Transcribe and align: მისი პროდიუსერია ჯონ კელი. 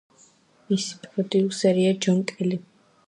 მისი 0.71 0.97
პროდიუსერია 1.03 1.93
ჯონ 2.07 2.25
კელი. 2.33 2.61